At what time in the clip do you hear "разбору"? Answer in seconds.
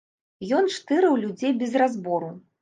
1.83-2.33